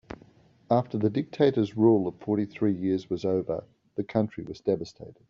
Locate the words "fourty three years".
2.15-3.07